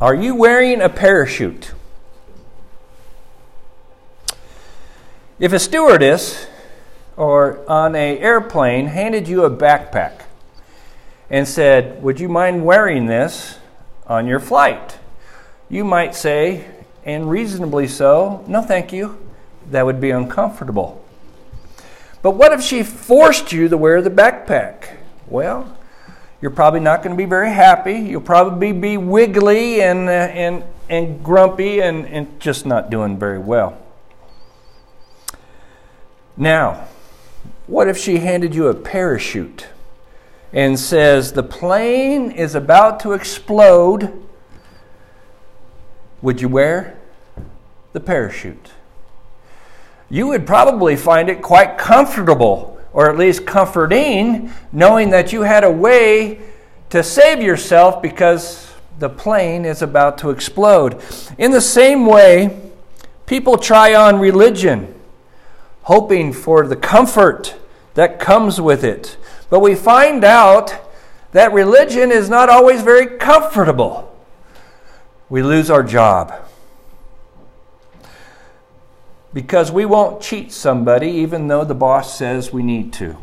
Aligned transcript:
Are 0.00 0.14
you 0.14 0.34
wearing 0.34 0.80
a 0.80 0.88
parachute? 0.88 1.72
If 5.38 5.52
a 5.52 5.58
stewardess 5.58 6.46
or 7.18 7.58
on 7.68 7.94
a 7.94 8.18
airplane 8.18 8.86
handed 8.86 9.28
you 9.28 9.44
a 9.44 9.50
backpack 9.50 10.22
and 11.28 11.46
said, 11.46 12.02
"Would 12.02 12.18
you 12.18 12.30
mind 12.30 12.64
wearing 12.64 13.06
this 13.06 13.58
on 14.06 14.26
your 14.26 14.40
flight?" 14.40 14.96
You 15.68 15.84
might 15.84 16.14
say, 16.14 16.64
and 17.04 17.28
reasonably 17.28 17.86
so, 17.86 18.42
"No, 18.46 18.62
thank 18.62 18.94
you. 18.94 19.18
That 19.70 19.84
would 19.84 20.00
be 20.00 20.10
uncomfortable." 20.10 21.04
But 22.22 22.30
what 22.32 22.54
if 22.54 22.62
she 22.62 22.82
forced 22.82 23.52
you 23.52 23.68
to 23.68 23.76
wear 23.76 24.00
the 24.00 24.10
backpack? 24.10 24.96
Well, 25.28 25.76
you're 26.40 26.50
probably 26.50 26.80
not 26.80 27.02
going 27.02 27.14
to 27.14 27.22
be 27.22 27.28
very 27.28 27.50
happy. 27.50 27.94
You'll 27.94 28.22
probably 28.22 28.72
be 28.72 28.96
wiggly 28.96 29.82
and, 29.82 30.08
uh, 30.08 30.12
and, 30.12 30.64
and 30.88 31.22
grumpy 31.22 31.80
and, 31.80 32.06
and 32.06 32.40
just 32.40 32.64
not 32.64 32.90
doing 32.90 33.18
very 33.18 33.38
well. 33.38 33.78
Now, 36.36 36.88
what 37.66 37.88
if 37.88 37.98
she 37.98 38.16
handed 38.16 38.54
you 38.54 38.68
a 38.68 38.74
parachute 38.74 39.66
and 40.52 40.78
says, 40.78 41.32
The 41.32 41.42
plane 41.42 42.30
is 42.30 42.54
about 42.54 43.00
to 43.00 43.12
explode? 43.12 44.26
Would 46.22 46.40
you 46.40 46.48
wear 46.48 46.98
the 47.92 48.00
parachute? 48.00 48.70
You 50.08 50.28
would 50.28 50.46
probably 50.46 50.96
find 50.96 51.28
it 51.28 51.42
quite 51.42 51.78
comfortable, 51.78 52.79
or 52.92 53.08
at 53.10 53.16
least 53.16 53.46
comforting, 53.46 54.52
knowing 54.72 55.10
that 55.10 55.32
you 55.32 55.42
had 55.42 55.64
a 55.64 55.70
way 55.70 56.40
to 56.90 57.02
save 57.02 57.42
yourself 57.42 58.02
because 58.02 58.72
the 58.98 59.08
plane 59.08 59.64
is 59.64 59.82
about 59.82 60.18
to 60.18 60.30
explode. 60.30 61.02
In 61.38 61.50
the 61.50 61.60
same 61.60 62.06
way, 62.06 62.60
people 63.26 63.56
try 63.56 63.94
on 63.94 64.18
religion 64.18 64.94
hoping 65.82 66.32
for 66.32 66.66
the 66.66 66.76
comfort 66.76 67.56
that 67.94 68.20
comes 68.20 68.60
with 68.60 68.84
it. 68.84 69.16
But 69.48 69.60
we 69.60 69.74
find 69.74 70.22
out 70.22 70.74
that 71.32 71.52
religion 71.52 72.12
is 72.12 72.28
not 72.28 72.48
always 72.48 72.82
very 72.82 73.18
comfortable. 73.18 74.14
We 75.28 75.42
lose 75.42 75.70
our 75.70 75.82
job. 75.82 76.32
Because 79.32 79.70
we 79.70 79.84
won't 79.84 80.20
cheat 80.20 80.52
somebody 80.52 81.08
even 81.08 81.48
though 81.48 81.64
the 81.64 81.74
boss 81.74 82.16
says 82.16 82.52
we 82.52 82.62
need 82.62 82.92
to. 82.94 83.16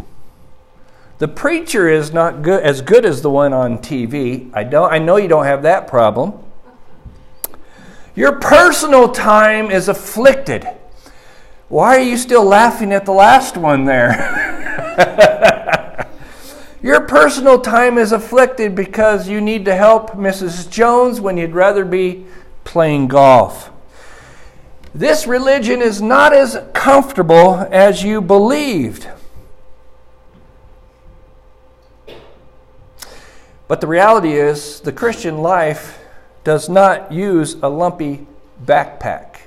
The 1.17 1.27
preacher 1.27 1.89
is 1.89 2.13
not 2.13 2.43
good 2.43 2.63
as 2.63 2.81
good 2.81 3.05
as 3.05 3.21
the 3.21 3.29
one 3.29 3.51
on 3.51 3.79
TV. 3.79 4.49
I 4.53 4.63
don't 4.63 4.91
I 4.91 4.99
know 4.99 5.17
you 5.17 5.27
don't 5.27 5.45
have 5.45 5.63
that 5.63 5.87
problem. 5.87 6.33
Your 8.15 8.39
personal 8.39 9.09
time 9.09 9.69
is 9.69 9.87
afflicted. 9.89 10.67
Why 11.69 11.97
are 11.97 12.01
you 12.01 12.17
still 12.17 12.45
laughing 12.45 12.93
at 12.93 13.05
the 13.05 13.11
last 13.11 13.57
one 13.57 13.85
there? 13.85 14.55
Your 16.81 17.01
personal 17.01 17.59
time 17.59 17.97
is 17.97 18.11
afflicted 18.11 18.73
because 18.73 19.27
you 19.27 19.41
need 19.41 19.65
to 19.65 19.75
help 19.75 20.11
Mrs. 20.11 20.69
Jones 20.69 21.19
when 21.19 21.35
you'd 21.35 21.53
rather 21.53 21.83
be 21.83 22.25
playing 22.63 23.07
golf. 23.07 23.71
This 24.97 25.27
religion 25.27 25.79
is 25.79 26.01
not 26.01 26.33
as 26.33 26.59
comfortable 26.73 27.67
as 27.69 28.01
you 28.01 28.19
believed. 28.19 29.07
But 33.67 33.79
the 33.79 33.85
reality 33.85 34.33
is, 34.33 34.79
the 34.79 34.91
Christian 34.91 35.37
life 35.37 35.99
does 36.43 36.67
not 36.67 37.11
use 37.11 37.57
a 37.61 37.69
lumpy 37.69 38.25
backpack. 38.65 39.41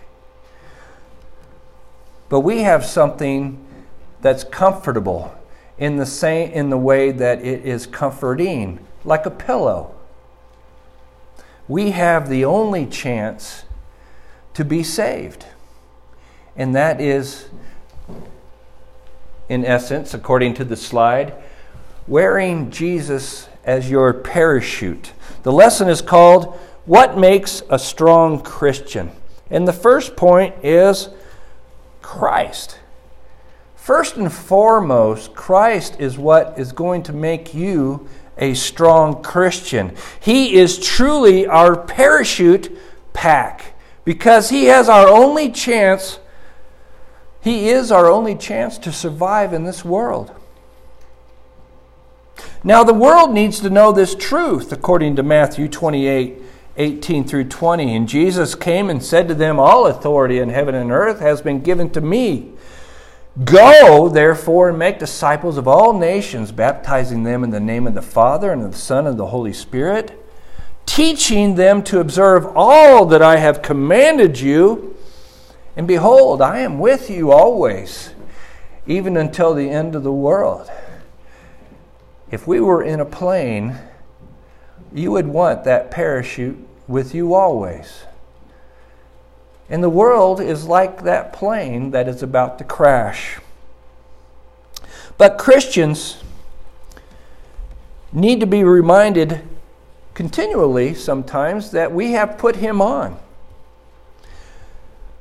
But 2.29 2.43
we 2.43 2.61
have 2.63 2.87
something 2.87 3.59
that's 4.21 4.45
comfortable 4.45 5.35
in 5.79 5.97
the 5.97 6.07
same 6.07 6.53
in 6.53 6.71
the 6.71 6.79
way 6.79 7.11
that 7.11 7.45
it 7.45 7.67
is 7.67 7.89
comforting, 7.89 8.79
like 9.05 9.27
a 9.27 9.33
pillow. 9.33 9.97
We 11.67 11.91
have 11.91 12.29
the 12.29 12.45
only 12.45 12.87
chance 12.87 13.65
to 14.61 14.65
be 14.67 14.83
saved. 14.83 15.47
And 16.55 16.75
that 16.77 17.01
is 17.01 17.49
in 19.49 19.65
essence, 19.65 20.13
according 20.13 20.53
to 20.53 20.65
the 20.65 20.77
slide, 20.77 21.33
wearing 22.07 22.71
Jesus 22.71 23.49
as 23.65 23.91
your 23.91 24.13
parachute. 24.13 25.15
The 25.45 25.51
lesson 25.51 25.89
is 25.89 26.03
called 26.03 26.59
What 26.85 27.17
Makes 27.17 27.63
a 27.71 27.79
Strong 27.79 28.43
Christian? 28.43 29.11
And 29.49 29.67
the 29.67 29.73
first 29.73 30.15
point 30.15 30.55
is 30.63 31.09
Christ. 32.03 32.79
First 33.77 34.17
and 34.17 34.31
foremost, 34.31 35.35
Christ 35.35 35.97
is 35.99 36.19
what 36.19 36.59
is 36.59 36.73
going 36.73 37.03
to 37.05 37.15
make 37.15 37.55
you 37.55 38.07
a 38.37 38.53
strong 38.53 39.23
Christian. 39.23 39.97
He 40.21 40.53
is 40.57 40.79
truly 40.79 41.47
our 41.47 41.77
parachute 41.79 42.77
pack 43.15 43.70
because 44.05 44.51
He 44.51 44.65
has 44.67 44.89
our 44.89 45.09
only 45.09 45.51
chance. 45.51 46.19
He 47.41 47.69
is 47.69 47.91
our 47.91 48.11
only 48.11 48.35
chance 48.35 48.79
to 48.79 48.93
survive 48.93 49.53
in 49.53 49.65
this 49.65 49.85
world. 49.85 50.33
Now, 52.63 52.85
the 52.85 52.95
world 52.95 53.33
needs 53.33 53.61
to 53.61 53.71
know 53.71 53.93
this 53.93 54.15
truth, 54.15 54.73
according 54.73 55.17
to 55.17 55.23
Matthew 55.23 55.69
28 55.69 56.43
18 56.77 57.25
through 57.25 57.45
20. 57.45 57.95
And 57.95 58.09
Jesus 58.09 58.55
came 58.55 58.89
and 58.89 59.03
said 59.03 59.29
to 59.29 59.35
them, 59.35 59.59
All 59.59 59.87
authority 59.87 60.39
in 60.39 60.49
heaven 60.49 60.75
and 60.75 60.91
earth 60.91 61.21
has 61.21 61.43
been 61.43 61.61
given 61.61 61.91
to 61.91 62.01
me. 62.01 62.53
Go, 63.45 64.09
therefore, 64.09 64.71
and 64.71 64.79
make 64.79 64.99
disciples 64.99 65.57
of 65.57 65.69
all 65.69 65.93
nations, 65.93 66.53
baptizing 66.53 67.23
them 67.23 67.45
in 67.45 67.51
the 67.51 67.61
name 67.61 67.87
of 67.87 67.95
the 67.95 68.03
Father 68.03 68.53
and 68.53 68.63
of 68.63 68.73
the 68.73 68.79
Son 68.79 69.01
and 69.01 69.09
of 69.09 69.17
the 69.17 69.27
Holy 69.27 69.53
Spirit, 69.53 70.20
teaching 70.87 71.55
them 71.55 71.83
to 71.85 72.01
observe 72.01 72.47
all 72.57 73.07
that 73.07 73.23
I 73.23 73.37
have 73.37 73.63
commanded 73.63 74.41
you. 74.41 74.97
And 75.77 75.87
behold, 75.87 76.43
I 76.43 76.59
am 76.59 76.79
with 76.79 77.09
you 77.09 77.31
always, 77.33 78.13
even 78.87 79.17
until 79.17 79.55
the 79.55 79.71
end 79.71 79.95
of 79.95 80.03
the 80.03 80.13
world. 80.13 80.71
If 82.31 82.47
we 82.47 82.61
were 82.61 82.83
in 82.83 83.01
a 83.01 83.05
plane, 83.05 83.77
you 84.93 85.13
would 85.13 85.27
want 85.27 85.65
that 85.65 85.91
parachute 85.91 86.59
with 86.89 87.15
you 87.15 87.35
always. 87.35 88.05
And 89.69 89.83
the 89.83 89.91
world 89.91 90.41
is 90.41 90.67
like 90.67 91.05
that 91.05 91.33
plane 91.33 91.93
that 91.93 92.09
is 92.09 92.23
about 92.23 92.59
to 92.59 92.65
crash. 92.65 93.39
But 95.17 95.39
Christians 95.39 96.23
need 98.13 98.41
to 98.41 98.47
be 98.47 98.65
reminded 98.65 99.43
continually 100.21 100.93
sometimes 100.93 101.71
that 101.71 101.93
we 101.93 102.13
have 102.13 102.37
put 102.37 102.57
him 102.57 102.83
on. 102.83 103.19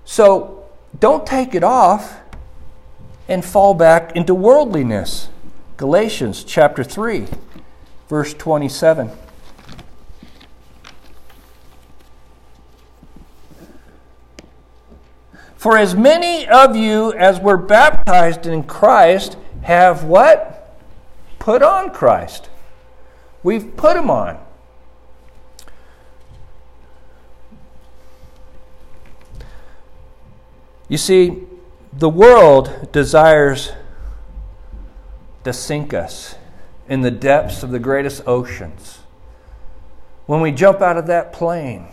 So 0.04 0.66
don't 1.00 1.26
take 1.26 1.56
it 1.56 1.64
off 1.64 2.20
and 3.30 3.46
fall 3.46 3.74
back 3.74 4.14
into 4.14 4.36
worldliness. 4.36 5.30
Galatians 5.78 6.44
chapter 6.44 6.84
3, 6.84 7.28
verse 8.10 8.34
27. 8.34 9.10
For 15.56 15.78
as 15.78 15.96
many 15.96 16.46
of 16.46 16.76
you 16.76 17.14
as 17.14 17.40
were 17.40 17.56
baptized 17.56 18.46
in 18.46 18.64
Christ 18.64 19.38
have 19.62 20.04
what? 20.04 20.78
Put 21.40 21.64
on 21.64 21.90
Christ. 21.92 22.50
We've 23.44 23.78
put 23.78 23.96
him 23.96 24.10
on. 24.12 24.38
You 30.90 30.98
see, 30.98 31.44
the 31.94 32.10
world 32.10 32.92
desires 32.92 33.72
to 35.44 35.54
sink 35.54 35.94
us 35.94 36.36
in 36.88 37.02
the 37.02 37.12
depths 37.12 37.62
of 37.62 37.70
the 37.70 37.80
greatest 37.80 38.24
oceans. 38.28 39.00
When 40.26 40.42
we 40.42 40.52
jump 40.52 40.82
out 40.82 40.98
of 40.98 41.06
that 41.08 41.32
plane, 41.32 41.88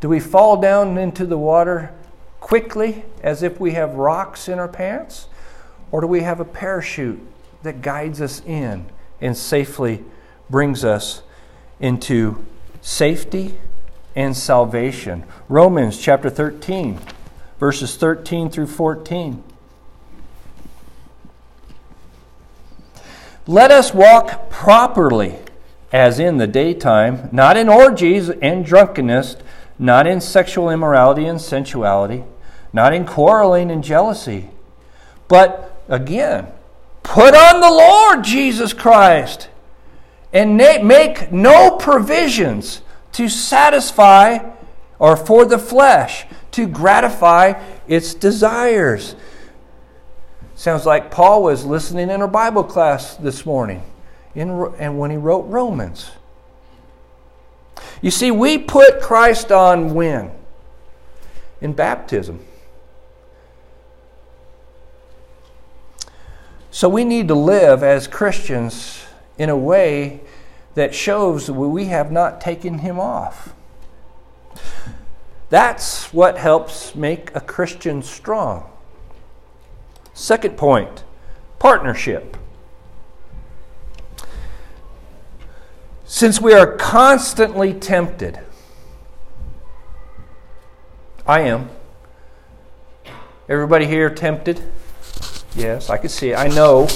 do 0.00 0.08
we 0.08 0.20
fall 0.20 0.60
down 0.60 0.98
into 0.98 1.24
the 1.24 1.38
water 1.38 1.92
quickly 2.40 3.04
as 3.22 3.42
if 3.42 3.58
we 3.58 3.72
have 3.72 3.94
rocks 3.94 4.46
in 4.46 4.58
our 4.58 4.68
pants? 4.68 5.28
Or 5.90 6.02
do 6.02 6.06
we 6.06 6.20
have 6.20 6.40
a 6.40 6.44
parachute 6.44 7.20
that 7.62 7.80
guides 7.80 8.20
us 8.20 8.42
in 8.44 8.84
and 9.20 9.34
safely 9.34 10.04
brings 10.50 10.84
us 10.84 11.22
into 11.80 12.44
safety 12.82 13.58
and 14.18 14.36
salvation? 14.36 15.22
Romans 15.48 15.96
chapter 15.96 16.28
13, 16.28 16.98
verses 17.60 17.94
13 17.94 18.50
through 18.50 18.66
14. 18.66 19.44
Let 23.46 23.70
us 23.70 23.94
walk 23.94 24.50
properly 24.50 25.38
as 25.92 26.18
in 26.18 26.38
the 26.38 26.48
daytime, 26.48 27.28
not 27.30 27.56
in 27.56 27.68
orgies 27.68 28.28
and 28.28 28.66
drunkenness, 28.66 29.36
not 29.78 30.08
in 30.08 30.20
sexual 30.20 30.68
immorality 30.68 31.24
and 31.24 31.40
sensuality, 31.40 32.24
not 32.72 32.92
in 32.92 33.06
quarreling 33.06 33.70
and 33.70 33.84
jealousy, 33.84 34.50
but 35.28 35.80
again, 35.88 36.48
put 37.04 37.36
on 37.36 37.60
the 37.60 37.70
Lord 37.70 38.24
Jesus 38.24 38.72
Christ 38.72 39.48
and 40.32 40.56
make 40.56 41.30
no 41.30 41.76
provisions 41.76 42.82
to 43.18 43.28
satisfy 43.28 44.38
or 45.00 45.16
for 45.16 45.44
the 45.44 45.58
flesh 45.58 46.24
to 46.52 46.68
gratify 46.68 47.60
its 47.88 48.14
desires. 48.14 49.16
Sounds 50.54 50.86
like 50.86 51.10
Paul 51.10 51.42
was 51.42 51.64
listening 51.64 52.10
in 52.10 52.22
our 52.22 52.28
Bible 52.28 52.62
class 52.62 53.16
this 53.16 53.44
morning 53.44 53.82
in, 54.36 54.50
and 54.78 55.00
when 55.00 55.10
he 55.10 55.16
wrote 55.16 55.48
Romans. 55.48 56.12
You 58.00 58.12
see, 58.12 58.30
we 58.30 58.56
put 58.56 59.00
Christ 59.00 59.50
on 59.50 59.94
when? 59.94 60.30
In 61.60 61.72
baptism. 61.72 62.38
So 66.70 66.88
we 66.88 67.02
need 67.02 67.26
to 67.26 67.34
live 67.34 67.82
as 67.82 68.06
Christians 68.06 69.04
in 69.38 69.48
a 69.48 69.56
way 69.56 70.20
that 70.78 70.94
shows 70.94 71.50
we 71.50 71.86
have 71.86 72.12
not 72.12 72.40
taken 72.40 72.78
him 72.78 73.00
off. 73.00 73.52
That's 75.50 76.12
what 76.12 76.38
helps 76.38 76.94
make 76.94 77.34
a 77.34 77.40
Christian 77.40 78.00
strong. 78.00 78.70
Second 80.14 80.56
point 80.56 81.02
partnership. 81.58 82.36
Since 86.04 86.40
we 86.40 86.54
are 86.54 86.76
constantly 86.76 87.74
tempted, 87.74 88.38
I 91.26 91.40
am. 91.40 91.70
Everybody 93.48 93.86
here 93.86 94.08
tempted? 94.10 94.62
Yes, 95.56 95.90
I 95.90 95.96
can 95.96 96.08
see 96.08 96.30
it. 96.30 96.36
I 96.36 96.46
know. 96.46 96.86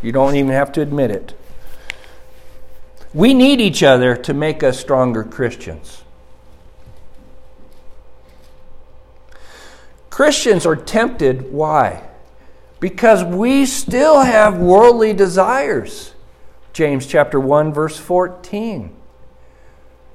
You 0.00 0.12
don't 0.12 0.36
even 0.36 0.52
have 0.52 0.70
to 0.72 0.80
admit 0.80 1.10
it. 1.10 1.34
We 3.14 3.34
need 3.34 3.60
each 3.60 3.82
other 3.82 4.16
to 4.16 4.32
make 4.32 4.62
us 4.62 4.80
stronger 4.80 5.22
Christians. 5.22 6.02
Christians 10.08 10.66
are 10.66 10.76
tempted. 10.76 11.52
Why? 11.52 12.02
Because 12.80 13.22
we 13.24 13.66
still 13.66 14.20
have 14.20 14.58
worldly 14.58 15.12
desires. 15.12 16.14
James 16.72 17.06
chapter 17.06 17.38
1 17.38 17.72
verse 17.72 17.98
14. 17.98 18.94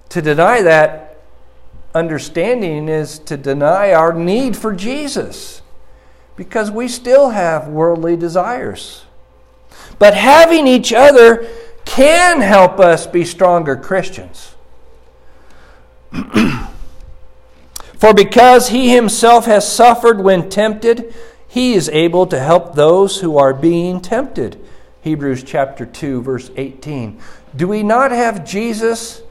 To 0.09 0.21
deny 0.21 0.61
that 0.61 1.17
understanding 1.93 2.89
is 2.89 3.19
to 3.19 3.37
deny 3.37 3.91
our 3.91 4.13
need 4.13 4.55
for 4.55 4.73
Jesus 4.73 5.61
because 6.35 6.69
we 6.69 6.87
still 6.87 7.31
have 7.31 7.67
worldly 7.67 8.15
desires. 8.15 9.05
But 9.99 10.13
having 10.13 10.67
each 10.67 10.93
other 10.93 11.47
can 11.87 12.41
help 12.41 12.79
us 12.79 13.07
be 13.07 13.25
stronger 13.25 13.75
Christians. 13.75 14.53
For 17.97 18.13
because 18.13 18.69
he 18.69 18.93
himself 18.93 19.45
has 19.45 19.71
suffered 19.71 20.21
when 20.21 20.49
tempted, 20.49 21.15
he 21.47 21.73
is 21.73 21.89
able 21.89 22.27
to 22.27 22.39
help 22.39 22.75
those 22.75 23.21
who 23.21 23.37
are 23.37 23.53
being 23.53 24.01
tempted. 24.01 24.63
Hebrews 25.01 25.43
chapter 25.43 25.85
2, 25.85 26.21
verse 26.21 26.51
18. 26.55 27.19
Do 27.55 27.67
we 27.67 27.81
not 27.81 28.11
have 28.11 28.45
Jesus 28.45 29.23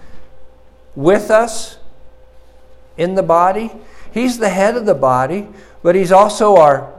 with 0.96 1.30
us 1.30 1.78
in 2.96 3.14
the 3.14 3.22
body? 3.22 3.70
He's 4.12 4.38
the 4.38 4.48
head 4.48 4.76
of 4.76 4.86
the 4.86 4.94
body, 4.94 5.46
but 5.82 5.94
he's 5.94 6.10
also 6.10 6.56
our 6.56 6.92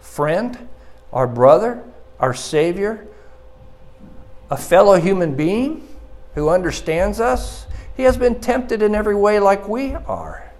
friend, 0.00 0.66
our 1.12 1.26
brother, 1.26 1.84
our 2.18 2.34
Savior, 2.34 3.06
a 4.50 4.56
fellow 4.56 5.00
human 5.00 5.34
being 5.34 5.86
who 6.34 6.48
understands 6.48 7.20
us. 7.20 7.66
He 7.96 8.04
has 8.04 8.16
been 8.16 8.40
tempted 8.40 8.82
in 8.82 8.94
every 8.94 9.14
way 9.14 9.40
like 9.40 9.68
we 9.68 9.94
are. 9.94 10.52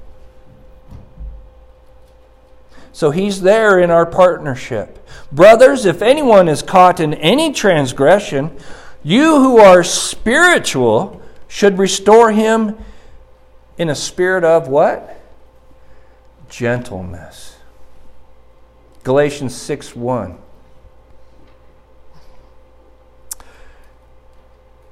So 2.93 3.11
he's 3.11 3.43
there 3.43 3.79
in 3.79 3.91
our 3.91 4.07
partnership. 4.07 5.07
Brothers, 5.31 5.85
if 5.85 6.01
anyone 6.01 6.49
is 6.49 6.63
caught 6.63 6.99
in 6.99 7.13
any 7.13 7.53
transgression, 7.53 8.57
you 9.03 9.37
who 9.37 9.59
are 9.59 9.85
spiritual 9.85 11.21
should 11.47 11.79
restore 11.79 12.33
him 12.33 12.77
in 13.77 13.91
a 13.91 13.95
spirit 13.95 14.45
of 14.45 14.69
what? 14.69 15.21
Gentleness. 16.49 17.57
Galatians 19.03 19.55
6 19.55 19.95
1. 19.95 20.39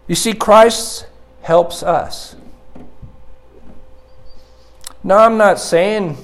You 0.06 0.14
see, 0.14 0.34
Christ 0.34 1.06
helps 1.42 1.82
us. 1.82 2.36
Now, 5.02 5.18
I'm 5.18 5.36
not 5.36 5.58
saying 5.58 6.16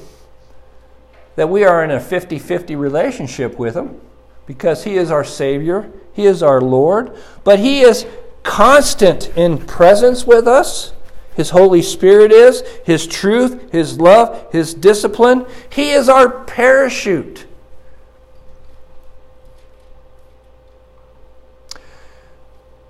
that 1.37 1.49
we 1.49 1.65
are 1.65 1.85
in 1.85 1.91
a 1.91 2.01
50 2.01 2.39
50 2.39 2.77
relationship 2.77 3.59
with 3.59 3.77
Him 3.77 4.01
because 4.47 4.85
He 4.85 4.97
is 4.97 5.11
our 5.11 5.25
Savior, 5.25 5.91
He 6.13 6.27
is 6.27 6.43
our 6.43 6.61
Lord, 6.61 7.17
but 7.45 7.59
He 7.59 7.81
is 7.81 8.07
constant 8.43 9.31
in 9.37 9.59
presence 9.59 10.27
with 10.27 10.49
us. 10.49 10.93
His 11.35 11.51
Holy 11.51 11.83
Spirit 11.83 12.33
is, 12.33 12.63
His 12.85 13.07
truth, 13.07 13.71
His 13.71 14.01
love, 14.01 14.51
His 14.53 14.75
discipline. 14.75 15.47
He 15.71 15.91
is 15.91 16.09
our 16.09 16.29
parachute. 16.45 17.47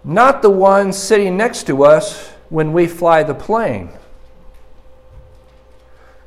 Not 0.02 0.42
the 0.42 0.50
one 0.50 0.92
sitting 0.92 1.36
next 1.36 1.66
to 1.66 1.84
us 1.84 2.30
when 2.48 2.72
we 2.72 2.86
fly 2.86 3.22
the 3.22 3.34
plane, 3.34 3.90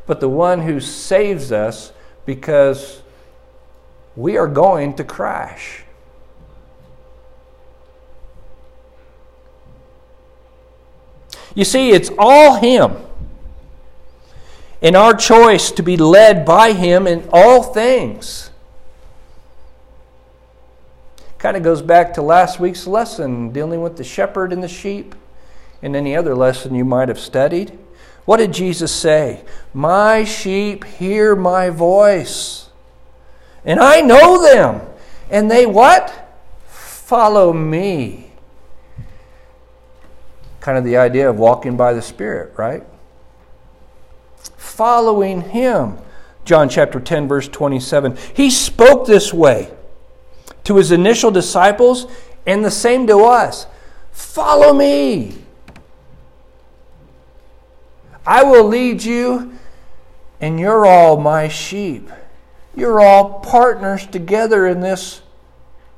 but 0.06 0.20
the 0.20 0.30
one 0.30 0.62
who 0.62 0.80
saves 0.80 1.52
us 1.52 1.92
because 2.26 3.02
we 4.16 4.38
are 4.38 4.48
going 4.48 4.94
to 4.96 5.04
crash. 5.04 5.84
You 11.56 11.66
see, 11.66 11.92
it's 11.92 12.10
all 12.18 12.56
Him. 12.56 12.96
And 14.82 14.96
our 14.96 15.14
choice 15.14 15.72
to 15.72 15.84
be 15.84 15.98
led 15.98 16.46
by 16.46 16.74
Him 16.74 17.08
in 17.08 17.28
all 17.32 17.64
things. 17.64 18.50
Kind 21.44 21.58
of 21.58 21.64
goes 21.64 21.82
back 21.82 22.14
to 22.14 22.22
last 22.22 22.62
week's 22.62 22.88
lesson 22.88 23.52
dealing 23.52 23.82
with 23.82 23.98
the 23.98 24.04
shepherd 24.06 24.54
and 24.54 24.64
the 24.64 24.70
sheep, 24.70 25.14
and 25.82 25.94
any 25.94 26.16
other 26.16 26.36
lesson 26.36 26.74
you 26.74 26.86
might 26.86 27.10
have 27.10 27.20
studied. 27.20 27.78
What 28.24 28.38
did 28.38 28.54
Jesus 28.54 28.94
say? 28.94 29.44
My 29.74 30.24
sheep 30.24 30.86
hear 30.86 31.36
my 31.36 31.70
voice, 31.70 32.70
and 33.66 33.82
I 33.82 34.00
know 34.00 34.42
them, 34.42 34.88
and 35.30 35.52
they 35.52 35.66
what? 35.66 36.40
Follow 36.66 37.52
me. 37.52 38.32
Kind 40.62 40.78
of 40.78 40.86
the 40.86 40.96
idea 40.96 41.30
of 41.30 41.38
walking 41.38 41.76
by 41.76 41.92
the 41.92 42.02
Spirit, 42.02 42.54
right? 42.56 42.84
Following 44.56 45.42
Him. 45.42 45.98
John 46.46 46.70
chapter 46.70 47.02
10, 47.02 47.28
verse 47.28 47.50
27. 47.50 48.18
He 48.34 48.50
spoke 48.50 49.06
this 49.06 49.34
way 49.34 49.74
to 50.64 50.78
His 50.78 50.92
initial 50.92 51.32
disciples 51.32 52.08
and 52.46 52.64
the 52.64 52.72
same 52.72 53.08
to 53.08 53.20
us 53.24 53.68
Follow 54.14 54.74
me. 54.74 55.34
I 58.26 58.44
will 58.44 58.64
lead 58.64 59.04
you, 59.04 59.58
and 60.40 60.60
you're 60.60 60.86
all 60.86 61.18
my 61.18 61.48
sheep. 61.48 62.10
You're 62.76 63.02
all 63.02 63.40
partners 63.40 64.06
together 64.06 64.68
in 64.68 64.82
this 64.82 65.22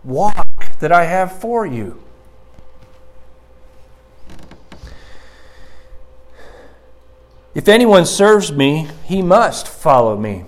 walk 0.04 0.48
that 0.80 0.92
I 0.92 1.04
have 1.06 1.40
for 1.40 1.66
you. 1.66 2.02
If 7.54 7.68
anyone 7.68 8.06
serves 8.06 8.52
me, 8.52 8.88
he 9.04 9.22
must 9.22 9.68
follow 9.68 10.18
me. 10.18 10.46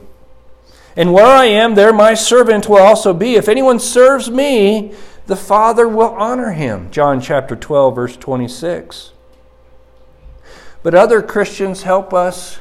And 0.97 1.13
where 1.13 1.27
I 1.27 1.45
am, 1.45 1.75
there 1.75 1.93
my 1.93 2.15
servant 2.15 2.67
will 2.67 2.79
also 2.79 3.13
be. 3.13 3.35
If 3.35 3.47
anyone 3.47 3.79
serves 3.79 4.31
me, 4.31 4.95
the 5.27 5.35
Father 5.35 5.87
will 5.87 6.09
honor 6.15 6.53
him. 6.53 6.89
John 6.89 7.21
chapter 7.21 7.55
12, 7.55 7.95
verse 7.95 8.17
26. 8.17 9.11
But 10.81 10.95
other 10.95 11.21
Christians 11.21 11.83
help 11.83 12.15
us 12.15 12.59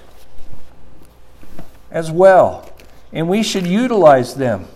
as 1.91 2.11
well, 2.11 2.71
and 3.11 3.27
we 3.27 3.43
should 3.43 3.67
utilize 3.67 4.35
them. 4.35 4.67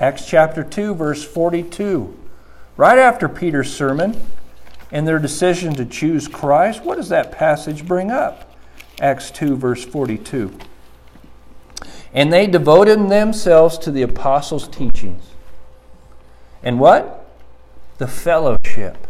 Acts 0.00 0.26
chapter 0.26 0.64
2, 0.64 0.94
verse 0.96 1.24
42. 1.24 2.18
Right 2.76 2.98
after 2.98 3.28
Peter's 3.28 3.72
sermon, 3.72 4.20
and 4.90 5.06
their 5.06 5.18
decision 5.20 5.74
to 5.74 5.84
choose 5.84 6.26
Christ, 6.26 6.82
what 6.82 6.96
does 6.96 7.10
that 7.10 7.30
passage 7.30 7.86
bring 7.86 8.10
up? 8.10 8.56
Acts 9.00 9.30
2, 9.30 9.56
verse 9.56 9.84
42. 9.84 10.58
And 12.12 12.32
they 12.32 12.46
devoted 12.46 13.08
themselves 13.08 13.78
to 13.78 13.90
the 13.90 14.02
apostles' 14.02 14.68
teachings. 14.68 15.24
And 16.62 16.80
what? 16.80 17.26
The 17.98 18.08
fellowship. 18.08 19.06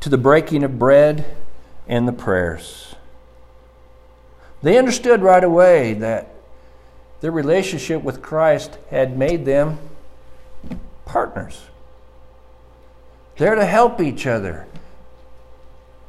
To 0.00 0.08
the 0.08 0.18
breaking 0.18 0.64
of 0.64 0.78
bread 0.78 1.36
and 1.86 2.08
the 2.08 2.12
prayers. 2.12 2.94
They 4.62 4.78
understood 4.78 5.22
right 5.22 5.44
away 5.44 5.94
that 5.94 6.34
their 7.20 7.30
relationship 7.30 8.02
with 8.02 8.22
Christ 8.22 8.78
had 8.90 9.18
made 9.18 9.44
them 9.44 9.78
partners. 11.04 11.62
They're 13.36 13.54
to 13.54 13.66
help 13.66 14.00
each 14.00 14.26
other. 14.26 14.66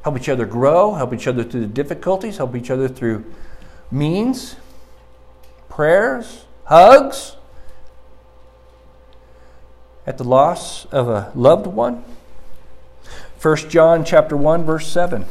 Help 0.02 0.16
each 0.16 0.28
other 0.28 0.46
grow, 0.46 0.94
help 0.94 1.12
each 1.14 1.26
other 1.26 1.44
through 1.44 1.60
the 1.60 1.66
difficulties, 1.66 2.38
help 2.38 2.56
each 2.56 2.70
other 2.70 2.88
through 2.88 3.24
means, 3.90 4.56
prayers, 5.68 6.44
hugs, 6.64 7.36
at 10.06 10.18
the 10.18 10.24
loss 10.24 10.86
of 10.86 11.08
a 11.08 11.30
loved 11.34 11.66
one. 11.66 12.04
1 13.40 13.56
John 13.68 14.04
chapter 14.04 14.36
1 14.36 14.64
verse 14.64 14.86
7 14.86 15.24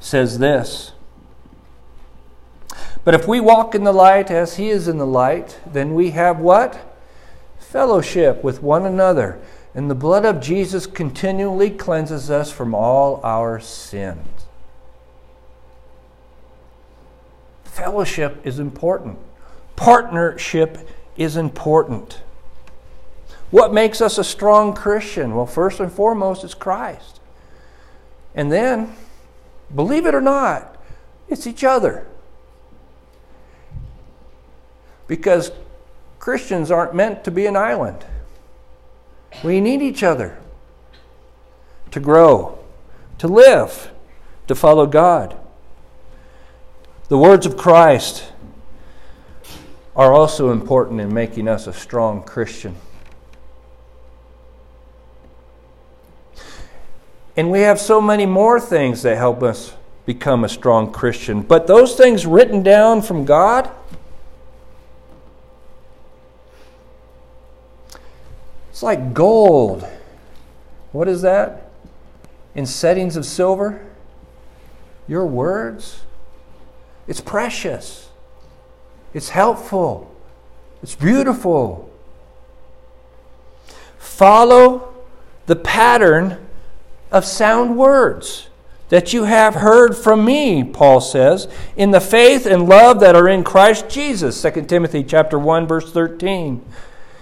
says 0.00 0.38
this 0.38 0.92
But 3.04 3.14
if 3.14 3.28
we 3.28 3.40
walk 3.40 3.74
in 3.74 3.84
the 3.84 3.92
light 3.92 4.30
as 4.30 4.56
he 4.56 4.70
is 4.70 4.88
in 4.88 4.98
the 4.98 5.06
light, 5.06 5.58
then 5.66 5.94
we 5.94 6.10
have 6.10 6.38
what? 6.38 6.78
Fellowship 7.58 8.42
with 8.42 8.62
one 8.62 8.86
another. 8.86 9.38
And 9.78 9.88
the 9.88 9.94
blood 9.94 10.24
of 10.24 10.40
Jesus 10.40 10.88
continually 10.88 11.70
cleanses 11.70 12.32
us 12.32 12.50
from 12.50 12.74
all 12.74 13.20
our 13.22 13.60
sins. 13.60 14.26
Fellowship 17.62 18.44
is 18.44 18.58
important. 18.58 19.20
Partnership 19.76 20.78
is 21.16 21.36
important. 21.36 22.22
What 23.52 23.72
makes 23.72 24.00
us 24.00 24.18
a 24.18 24.24
strong 24.24 24.74
Christian? 24.74 25.36
Well, 25.36 25.46
first 25.46 25.78
and 25.78 25.92
foremost, 25.92 26.42
it's 26.42 26.54
Christ. 26.54 27.20
And 28.34 28.50
then, 28.50 28.96
believe 29.72 30.06
it 30.06 30.14
or 30.16 30.20
not, 30.20 30.76
it's 31.28 31.46
each 31.46 31.62
other. 31.62 32.04
Because 35.06 35.52
Christians 36.18 36.72
aren't 36.72 36.96
meant 36.96 37.22
to 37.22 37.30
be 37.30 37.46
an 37.46 37.56
island. 37.56 38.04
We 39.44 39.60
need 39.60 39.82
each 39.82 40.02
other 40.02 40.38
to 41.90 42.00
grow, 42.00 42.58
to 43.18 43.28
live, 43.28 43.90
to 44.46 44.54
follow 44.54 44.86
God. 44.86 45.36
The 47.08 47.18
words 47.18 47.46
of 47.46 47.56
Christ 47.56 48.32
are 49.96 50.12
also 50.12 50.50
important 50.50 51.00
in 51.00 51.12
making 51.12 51.48
us 51.48 51.66
a 51.66 51.72
strong 51.72 52.22
Christian. 52.22 52.76
And 57.36 57.50
we 57.50 57.60
have 57.60 57.80
so 57.80 58.00
many 58.00 58.26
more 58.26 58.60
things 58.60 59.02
that 59.02 59.16
help 59.16 59.42
us 59.42 59.74
become 60.06 60.42
a 60.42 60.48
strong 60.48 60.92
Christian. 60.92 61.42
But 61.42 61.66
those 61.66 61.94
things 61.94 62.26
written 62.26 62.62
down 62.62 63.02
from 63.02 63.24
God, 63.24 63.70
It's 68.78 68.82
like 68.84 69.12
gold. 69.12 69.84
What 70.92 71.08
is 71.08 71.22
that? 71.22 71.68
In 72.54 72.64
settings 72.64 73.16
of 73.16 73.26
silver? 73.26 73.84
Your 75.08 75.26
words? 75.26 76.02
It's 77.08 77.20
precious. 77.20 78.08
It's 79.12 79.30
helpful. 79.30 80.14
It's 80.80 80.94
beautiful. 80.94 81.90
Follow 83.98 84.94
the 85.46 85.56
pattern 85.56 86.46
of 87.10 87.24
sound 87.24 87.76
words 87.76 88.46
that 88.90 89.12
you 89.12 89.24
have 89.24 89.56
heard 89.56 89.96
from 89.96 90.24
me, 90.24 90.62
Paul 90.62 91.00
says, 91.00 91.48
in 91.76 91.90
the 91.90 92.00
faith 92.00 92.46
and 92.46 92.68
love 92.68 93.00
that 93.00 93.16
are 93.16 93.28
in 93.28 93.42
Christ 93.42 93.88
Jesus. 93.88 94.40
2 94.40 94.66
Timothy 94.66 95.02
chapter 95.02 95.36
1 95.36 95.66
verse 95.66 95.90
13. 95.92 96.64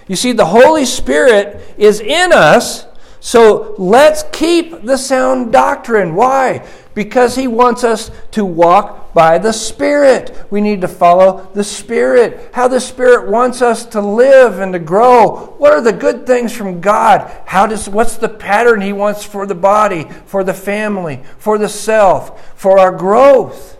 You 0.07 0.15
see, 0.15 0.31
the 0.31 0.45
Holy 0.45 0.85
Spirit 0.85 1.75
is 1.77 1.99
in 1.99 2.31
us, 2.31 2.85
so 3.19 3.75
let's 3.77 4.23
keep 4.31 4.83
the 4.83 4.97
sound 4.97 5.51
doctrine. 5.51 6.15
Why? 6.15 6.65
Because 6.93 7.35
He 7.35 7.47
wants 7.47 7.83
us 7.83 8.09
to 8.31 8.45
walk 8.45 9.13
by 9.13 9.37
the 9.37 9.51
Spirit. 9.51 10.45
We 10.49 10.61
need 10.61 10.81
to 10.81 10.87
follow 10.87 11.49
the 11.53 11.63
Spirit. 11.63 12.51
How 12.53 12.67
the 12.67 12.79
Spirit 12.79 13.29
wants 13.29 13.61
us 13.61 13.85
to 13.87 14.01
live 14.01 14.59
and 14.59 14.71
to 14.73 14.79
grow. 14.79 15.55
What 15.57 15.73
are 15.73 15.81
the 15.81 15.91
good 15.91 16.25
things 16.25 16.55
from 16.55 16.79
God? 16.79 17.29
How 17.45 17.67
does 17.67 17.89
what's 17.89 18.15
the 18.17 18.29
pattern 18.29 18.79
He 18.81 18.93
wants 18.93 19.23
for 19.23 19.45
the 19.45 19.55
body, 19.55 20.07
for 20.25 20.43
the 20.43 20.53
family, 20.53 21.21
for 21.37 21.57
the 21.57 21.69
self, 21.69 22.57
for 22.57 22.79
our 22.79 22.91
growth? 22.91 23.77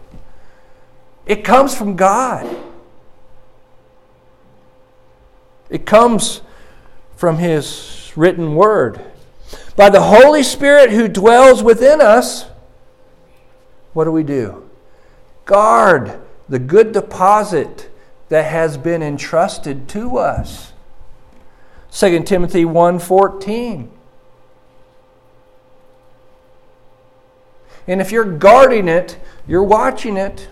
It 1.25 1.43
comes 1.43 1.75
from 1.75 1.95
God. 1.95 2.47
It 5.69 5.85
comes 5.85 6.41
from 7.15 7.37
His 7.37 8.11
written 8.15 8.55
word. 8.55 9.01
By 9.75 9.89
the 9.89 10.01
Holy 10.01 10.43
Spirit 10.43 10.91
who 10.91 11.07
dwells 11.07 11.63
within 11.63 12.01
us, 12.01 12.45
what 13.93 14.05
do 14.05 14.11
we 14.11 14.23
do? 14.23 14.69
Guard 15.45 16.19
the 16.49 16.59
good 16.59 16.91
deposit 16.91 17.89
that 18.29 18.45
has 18.45 18.77
been 18.77 19.01
entrusted 19.01 19.87
to 19.89 20.17
us. 20.17 20.73
2 21.91 22.23
Timothy 22.23 22.65
1:14 22.65 23.89
And 27.87 28.01
if 28.01 28.11
you're 28.11 28.25
guarding 28.25 28.89
it, 28.89 29.17
you're 29.47 29.63
watching 29.63 30.17
it. 30.17 30.49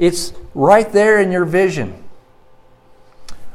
It's 0.00 0.32
right 0.54 0.90
there 0.90 1.20
in 1.20 1.30
your 1.30 1.44
vision. 1.44 2.02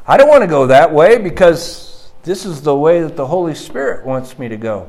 I 0.08 0.16
don't 0.16 0.30
want 0.30 0.44
to 0.44 0.48
go 0.48 0.68
that 0.68 0.94
way 0.94 1.18
because 1.18 2.12
this 2.22 2.46
is 2.46 2.62
the 2.62 2.76
way 2.76 3.02
that 3.02 3.16
the 3.16 3.26
Holy 3.26 3.56
Spirit 3.56 4.06
wants 4.06 4.38
me 4.38 4.48
to 4.50 4.56
go. 4.56 4.88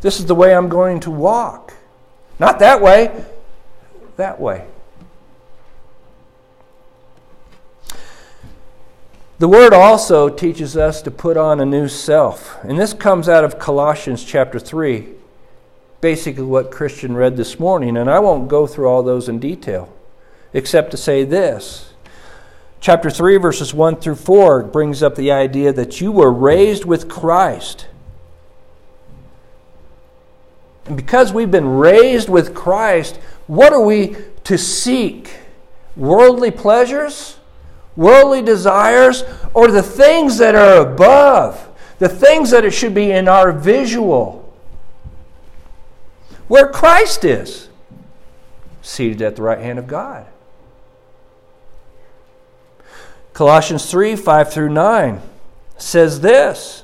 This 0.00 0.18
is 0.18 0.26
the 0.26 0.34
way 0.34 0.52
I'm 0.52 0.68
going 0.68 0.98
to 1.00 1.12
walk. 1.12 1.74
Not 2.40 2.58
that 2.58 2.82
way, 2.82 3.24
that 4.16 4.40
way. 4.40 4.66
The 9.38 9.48
word 9.48 9.72
also 9.72 10.28
teaches 10.28 10.76
us 10.76 11.00
to 11.02 11.10
put 11.12 11.36
on 11.36 11.60
a 11.60 11.64
new 11.64 11.86
self. 11.86 12.58
And 12.64 12.80
this 12.80 12.92
comes 12.92 13.28
out 13.28 13.44
of 13.44 13.60
Colossians 13.60 14.24
chapter 14.24 14.58
3, 14.58 15.06
basically 16.00 16.42
what 16.42 16.72
Christian 16.72 17.14
read 17.14 17.36
this 17.36 17.60
morning. 17.60 17.96
And 17.96 18.10
I 18.10 18.18
won't 18.18 18.48
go 18.48 18.66
through 18.66 18.88
all 18.88 19.04
those 19.04 19.28
in 19.28 19.38
detail 19.38 19.88
except 20.52 20.90
to 20.90 20.96
say 20.96 21.24
this. 21.24 21.92
Chapter 22.80 23.10
3, 23.10 23.36
verses 23.36 23.74
1 23.74 23.96
through 23.96 24.14
4 24.14 24.62
brings 24.64 25.02
up 25.02 25.14
the 25.14 25.30
idea 25.30 25.72
that 25.72 26.00
you 26.00 26.10
were 26.10 26.32
raised 26.32 26.84
with 26.84 27.08
Christ. 27.08 27.86
And 30.86 30.96
because 30.96 31.32
we've 31.32 31.50
been 31.50 31.68
raised 31.68 32.28
with 32.28 32.54
Christ, 32.54 33.16
what 33.46 33.72
are 33.72 33.84
we 33.84 34.16
to 34.44 34.56
seek? 34.56 35.30
Worldly 35.94 36.50
pleasures? 36.50 37.38
Worldly 37.96 38.42
desires? 38.42 39.24
Or 39.52 39.70
the 39.70 39.82
things 39.82 40.38
that 40.38 40.54
are 40.54 40.80
above? 40.80 41.68
The 41.98 42.08
things 42.08 42.50
that 42.50 42.64
it 42.64 42.72
should 42.72 42.94
be 42.94 43.12
in 43.12 43.28
our 43.28 43.52
visual? 43.52 44.52
Where 46.48 46.66
Christ 46.66 47.24
is, 47.24 47.68
seated 48.82 49.20
at 49.22 49.36
the 49.36 49.42
right 49.42 49.58
hand 49.58 49.78
of 49.78 49.86
God. 49.86 50.26
Colossians 53.32 53.90
3 53.90 54.16
5 54.16 54.52
through 54.52 54.68
9 54.70 55.20
says 55.78 56.20
this 56.20 56.82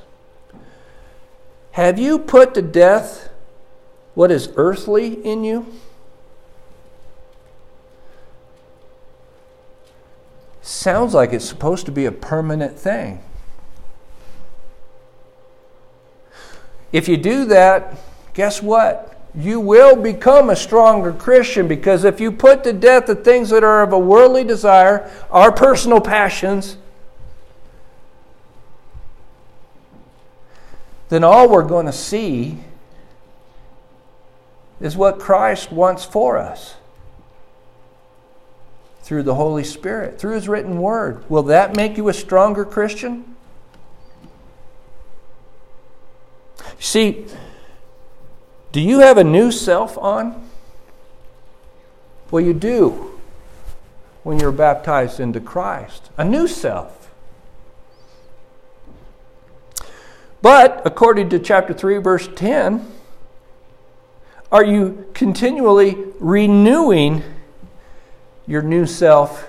Have 1.72 1.98
you 1.98 2.18
put 2.18 2.54
to 2.54 2.62
death 2.62 3.30
what 4.14 4.30
is 4.30 4.50
earthly 4.56 5.14
in 5.24 5.44
you? 5.44 5.66
Sounds 10.62 11.14
like 11.14 11.32
it's 11.32 11.44
supposed 11.44 11.86
to 11.86 11.92
be 11.92 12.06
a 12.06 12.12
permanent 12.12 12.78
thing. 12.78 13.22
If 16.92 17.08
you 17.08 17.16
do 17.16 17.44
that, 17.46 17.96
guess 18.34 18.62
what? 18.62 19.15
You 19.36 19.60
will 19.60 19.94
become 19.96 20.48
a 20.48 20.56
stronger 20.56 21.12
Christian 21.12 21.68
because 21.68 22.04
if 22.04 22.20
you 22.20 22.32
put 22.32 22.64
to 22.64 22.72
death 22.72 23.06
the 23.06 23.14
things 23.14 23.50
that 23.50 23.62
are 23.62 23.82
of 23.82 23.92
a 23.92 23.98
worldly 23.98 24.44
desire, 24.44 25.10
our 25.30 25.52
personal 25.52 26.00
passions, 26.00 26.78
then 31.10 31.22
all 31.22 31.48
we're 31.48 31.62
going 31.62 31.86
to 31.86 31.92
see 31.92 32.58
is 34.80 34.96
what 34.96 35.18
Christ 35.18 35.70
wants 35.70 36.04
for 36.04 36.38
us 36.38 36.74
through 39.02 39.22
the 39.22 39.34
Holy 39.34 39.64
Spirit, 39.64 40.18
through 40.18 40.34
His 40.34 40.48
written 40.48 40.80
word. 40.80 41.28
Will 41.30 41.44
that 41.44 41.76
make 41.76 41.96
you 41.96 42.08
a 42.08 42.14
stronger 42.14 42.64
Christian? 42.64 43.36
See, 46.78 47.26
do 48.76 48.82
you 48.82 48.98
have 48.98 49.16
a 49.16 49.24
new 49.24 49.50
self 49.50 49.96
on? 49.96 50.50
Well, 52.30 52.44
you 52.44 52.52
do 52.52 53.18
when 54.22 54.38
you're 54.38 54.52
baptized 54.52 55.18
into 55.18 55.40
Christ. 55.40 56.10
A 56.18 56.24
new 56.26 56.46
self. 56.46 57.10
But, 60.42 60.82
according 60.84 61.30
to 61.30 61.38
chapter 61.38 61.72
3, 61.72 61.96
verse 61.96 62.28
10, 62.36 62.86
are 64.52 64.62
you 64.62 65.06
continually 65.14 65.96
renewing 66.20 67.22
your 68.46 68.60
new 68.60 68.84
self 68.84 69.48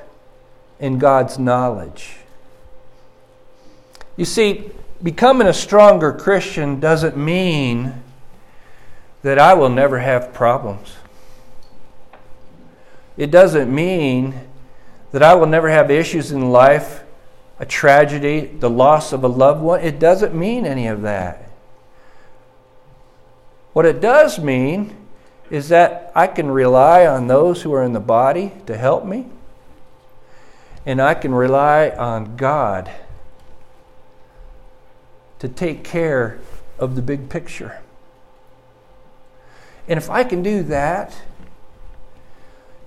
in 0.80 1.00
God's 1.00 1.38
knowledge? 1.38 2.16
You 4.16 4.24
see, 4.24 4.72
becoming 5.04 5.50
a 5.50 5.54
stronger 5.54 6.14
Christian 6.14 6.80
doesn't 6.80 7.18
mean 7.18 8.04
that 9.28 9.38
I 9.38 9.56
will 9.56 9.68
never 9.68 10.00
have 10.00 10.34
problems. 10.34 10.96
It 13.18 13.30
doesn't 13.30 13.70
mean 13.70 14.40
that 15.12 15.22
I 15.22 15.36
will 15.36 15.48
never 15.48 15.70
have 15.70 15.92
issues 15.92 16.32
in 16.32 16.50
life, 16.50 17.04
a 17.60 17.66
tragedy, 17.66 18.46
the 18.46 18.70
loss 18.70 19.12
of 19.12 19.26
a 19.26 19.28
loved 19.28 19.62
one. 19.62 19.82
It 19.82 20.00
doesn't 20.00 20.34
mean 20.34 20.66
any 20.66 20.88
of 20.88 21.02
that. 21.02 21.50
What 23.74 23.86
it 23.86 24.00
does 24.00 24.40
mean 24.40 24.96
is 25.50 25.68
that 25.68 26.10
I 26.16 26.28
can 26.28 26.50
rely 26.50 27.06
on 27.06 27.28
those 27.28 27.64
who 27.64 27.74
are 27.74 27.84
in 27.84 27.92
the 27.92 28.00
body 28.00 28.54
to 28.66 28.78
help 28.78 29.04
me, 29.04 29.26
and 30.86 31.02
I 31.02 31.16
can 31.16 31.36
rely 31.36 31.90
on 31.90 32.38
God 32.38 32.90
to 35.40 35.50
take 35.50 35.84
care 35.84 36.40
of 36.80 36.96
the 36.96 37.02
big 37.02 37.28
picture. 37.28 37.82
And 39.88 39.98
if 39.98 40.10
I 40.10 40.24
can 40.24 40.44
do 40.44 40.64
that, 40.64 41.16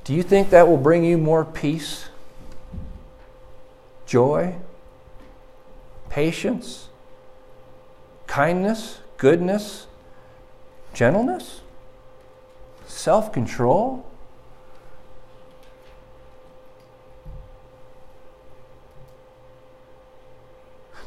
do 0.04 0.14
you 0.14 0.22
think 0.22 0.50
that 0.50 0.68
will 0.68 0.76
bring 0.76 1.04
you 1.04 1.16
more 1.16 1.44
peace, 1.44 2.08
joy, 4.06 4.56
patience, 6.08 6.88
kindness, 8.26 8.98
goodness, 9.16 9.86
gentleness, 10.92 11.60
self 12.86 13.32
control? 13.32 14.04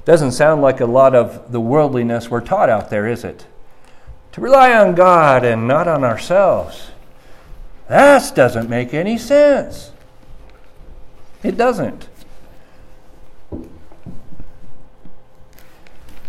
Doesn't 0.05 0.31
sound 0.31 0.61
like 0.61 0.81
a 0.81 0.85
lot 0.85 1.15
of 1.15 1.51
the 1.51 1.61
worldliness 1.61 2.29
we're 2.29 2.41
taught 2.41 2.69
out 2.69 2.89
there, 2.89 3.07
is 3.07 3.23
it? 3.23 3.45
To 4.33 4.41
rely 4.41 4.73
on 4.73 4.95
God 4.95 5.43
and 5.43 5.67
not 5.67 5.87
on 5.87 6.03
ourselves. 6.03 6.91
That 7.87 8.35
doesn't 8.35 8.69
make 8.69 8.93
any 8.93 9.17
sense. 9.17 9.91
It 11.43 11.57
doesn't. 11.57 12.09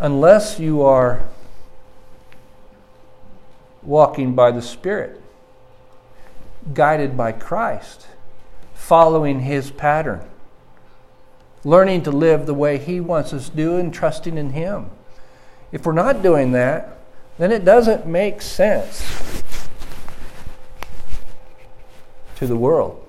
Unless 0.01 0.59
you 0.59 0.83
are 0.83 1.23
walking 3.83 4.35
by 4.35 4.51
the 4.51 4.63
Spirit, 4.63 5.21
guided 6.73 7.17
by 7.17 7.33
Christ, 7.33 8.07
following 8.75 9.41
His 9.41 9.71
pattern 9.71 10.29
learning 11.65 12.03
to 12.03 12.11
live 12.11 12.47
the 12.47 12.55
way 12.55 12.79
He 12.79 13.01
wants 13.01 13.33
us 13.33 13.49
to 13.49 13.57
do 13.57 13.77
and 13.77 13.93
trusting 13.93 14.37
in 14.37 14.51
Him. 14.51 14.91
If 15.73 15.87
we're 15.87 15.93
not 15.93 16.23
doing 16.23 16.53
that, 16.53 16.99
then 17.39 17.51
it 17.51 17.65
doesn't 17.65 18.07
make 18.07 18.41
sense 18.41 19.43
to 22.37 22.47
the 22.47 22.57
world. 22.57 23.01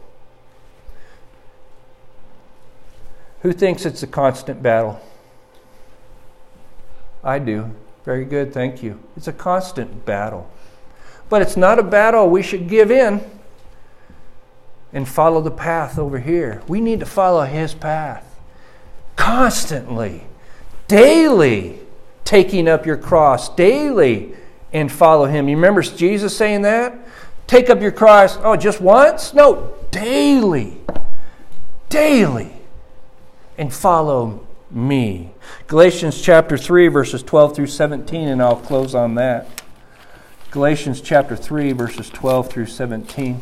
Who 3.41 3.53
thinks 3.53 3.85
it's 3.85 4.01
a 4.01 4.07
constant 4.07 4.63
battle? 4.63 4.99
I 7.23 7.39
do. 7.39 7.75
Very 8.03 8.25
good, 8.25 8.53
thank 8.53 8.81
you. 8.81 8.99
It's 9.15 9.27
a 9.27 9.33
constant 9.33 10.05
battle. 10.05 10.49
But 11.29 11.41
it's 11.41 11.57
not 11.57 11.79
a 11.79 11.83
battle 11.83 12.29
we 12.29 12.43
should 12.43 12.67
give 12.67 12.91
in 12.91 13.23
and 14.93 15.07
follow 15.07 15.41
the 15.41 15.51
path 15.51 15.99
over 15.99 16.19
here. 16.19 16.61
We 16.67 16.81
need 16.81 16.99
to 17.01 17.05
follow 17.05 17.43
His 17.45 17.73
path 17.73 18.23
constantly, 19.15 20.23
daily 20.87 21.79
taking 22.25 22.67
up 22.67 22.85
your 22.85 22.97
cross, 22.97 23.47
daily 23.55 24.35
and 24.73 24.91
follow 24.91 25.25
him. 25.25 25.47
You 25.47 25.55
remember 25.55 25.81
Jesus 25.81 26.35
saying 26.35 26.63
that? 26.63 26.93
Take 27.47 27.69
up 27.69 27.79
your 27.81 27.91
cross, 27.91 28.37
oh, 28.43 28.57
just 28.57 28.81
once? 28.81 29.33
No, 29.33 29.73
daily. 29.91 30.77
Daily. 31.87 32.51
And 33.57 33.73
follow 33.73 34.45
me. 34.69 35.31
Galatians 35.67 36.21
chapter 36.21 36.57
3, 36.57 36.89
verses 36.89 37.23
12 37.23 37.55
through 37.55 37.67
17, 37.67 38.27
and 38.27 38.41
I'll 38.41 38.57
close 38.57 38.93
on 38.93 39.15
that. 39.15 39.63
Galatians 40.51 40.99
chapter 41.01 41.35
3, 41.35 41.71
verses 41.71 42.09
12 42.09 42.49
through 42.49 42.65
17. 42.65 43.41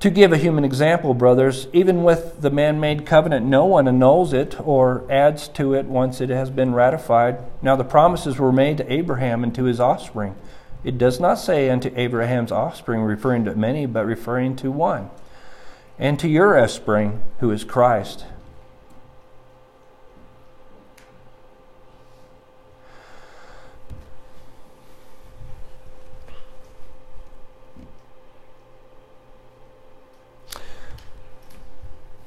To 0.00 0.10
give 0.10 0.32
a 0.32 0.36
human 0.36 0.64
example, 0.64 1.12
brothers, 1.12 1.66
even 1.72 2.04
with 2.04 2.40
the 2.40 2.50
man 2.50 2.78
made 2.78 3.04
covenant, 3.04 3.44
no 3.44 3.64
one 3.64 3.88
annuls 3.88 4.32
it 4.32 4.56
or 4.60 5.04
adds 5.10 5.48
to 5.48 5.74
it 5.74 5.86
once 5.86 6.20
it 6.20 6.28
has 6.28 6.50
been 6.50 6.72
ratified. 6.72 7.38
Now, 7.62 7.74
the 7.74 7.82
promises 7.82 8.38
were 8.38 8.52
made 8.52 8.76
to 8.76 8.92
Abraham 8.92 9.42
and 9.42 9.52
to 9.56 9.64
his 9.64 9.80
offspring. 9.80 10.36
It 10.84 10.98
does 10.98 11.18
not 11.18 11.34
say 11.40 11.68
unto 11.68 11.90
Abraham's 11.96 12.52
offspring, 12.52 13.02
referring 13.02 13.44
to 13.46 13.56
many, 13.56 13.86
but 13.86 14.06
referring 14.06 14.54
to 14.56 14.70
one, 14.70 15.10
and 15.98 16.16
to 16.20 16.28
your 16.28 16.56
offspring, 16.56 17.20
who 17.40 17.50
is 17.50 17.64
Christ. 17.64 18.24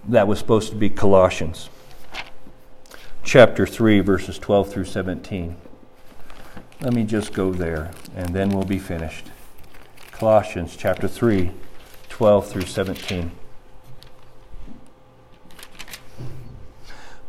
That 0.08 0.28
was 0.28 0.40
supposed 0.40 0.70
to 0.72 0.76
be 0.76 0.90
Colossians 0.90 1.70
chapter 3.24 3.66
3, 3.66 4.00
verses 4.00 4.40
12 4.40 4.72
through 4.72 4.86
17. 4.86 5.56
Let 6.82 6.94
me 6.94 7.04
just 7.04 7.34
go 7.34 7.52
there, 7.52 7.92
and 8.16 8.34
then 8.34 8.50
we'll 8.50 8.66
be 8.66 8.80
finished. 8.80 9.28
Colossians 10.12 10.76
chapter 10.76 11.08
3, 11.08 11.52
12 12.10 12.48
through 12.48 12.66
17. 12.66 13.32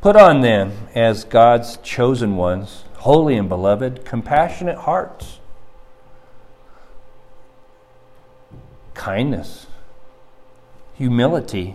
Put 0.00 0.16
on 0.16 0.40
then, 0.40 0.72
as 0.94 1.24
God's 1.24 1.76
chosen 1.78 2.36
ones, 2.36 2.84
holy 2.98 3.36
and 3.36 3.48
beloved, 3.48 4.04
compassionate 4.04 4.78
hearts 4.78 5.38
kindness, 9.02 9.66
humility, 10.94 11.74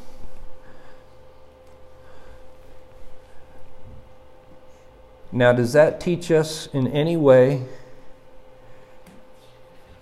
Now, 5.31 5.53
does 5.53 5.73
that 5.73 6.01
teach 6.01 6.29
us 6.29 6.67
in 6.73 6.87
any 6.87 7.15
way 7.15 7.63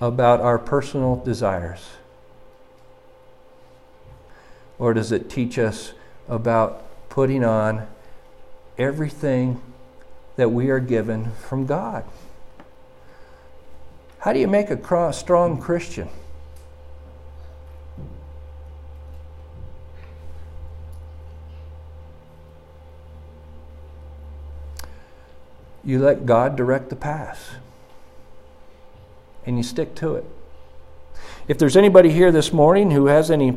about 0.02 0.40
our 0.42 0.58
personal 0.58 1.18
desires? 1.18 1.90
Or 4.80 4.94
does 4.94 5.12
it 5.12 5.30
teach 5.30 5.60
us 5.60 5.94
about 6.28 6.84
putting 7.10 7.44
on 7.44 7.88
everything 8.78 9.62
that 10.36 10.50
we 10.50 10.70
are 10.70 10.80
given 10.80 11.32
from 11.48 11.66
God? 11.66 12.06
How 14.20 14.34
do 14.34 14.40
you 14.40 14.48
make 14.48 14.70
a 14.70 15.14
strong 15.14 15.60
Christian? 15.60 16.10
You 25.90 25.98
let 25.98 26.28
God 26.28 26.56
direct 26.56 26.92
the 26.92 26.96
path 26.96 27.56
and 29.44 29.58
you 29.58 29.64
stick 29.64 29.96
to 29.96 30.14
it. 30.14 30.26
If 31.48 31.58
there's 31.58 31.76
anybody 31.76 32.12
here 32.12 32.32
this 32.32 32.54
morning 32.54 32.92
who 32.92 33.08
has 33.08 33.32
any 33.32 33.48